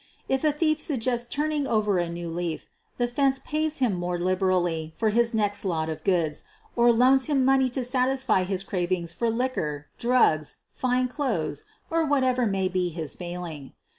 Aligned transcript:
If 0.27 0.43
a 0.43 0.51
thief 0.51 0.79
suggests 0.79 1.31
"turn 1.31 1.51
ing 1.51 1.67
over 1.67 1.99
a 1.99 2.09
new 2.09 2.27
leaf," 2.27 2.65
the 2.97 3.07
"fence" 3.07 3.37
pays 3.37 3.77
him 3.77 3.93
more 3.93 4.17
liberally 4.17 4.95
for 4.97 5.09
his 5.11 5.31
next 5.31 5.63
lot 5.63 5.89
of 5.89 6.03
goods, 6.03 6.43
or 6.75 6.91
loans 6.91 7.25
him 7.27 7.45
money 7.45 7.69
to 7.69 7.83
satisfy 7.83 8.43
his 8.43 8.63
craving 8.63 9.05
for 9.05 9.29
liquor, 9.29 9.89
drugs, 9.99 10.55
fine 10.71 11.07
clothes, 11.07 11.65
or 11.91 12.03
whatever 12.03 12.47
may 12.47 12.67
be 12.67 12.89
his 12.89 13.13
failing. 13.13 13.73